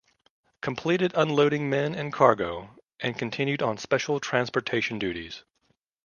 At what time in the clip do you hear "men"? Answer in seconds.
1.69-1.93